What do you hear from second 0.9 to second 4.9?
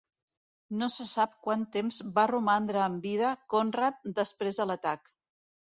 se sap quant temps va romandre amb vida Conrad després de